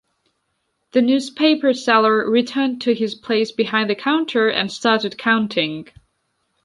[0.93, 5.89] The newspaper seller returned to his place behind the counter and started counting.